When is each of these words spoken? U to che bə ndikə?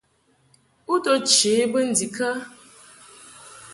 U 0.93 0.95
to 1.03 1.13
che 1.33 1.53
bə 1.71 1.79
ndikə? 1.89 2.29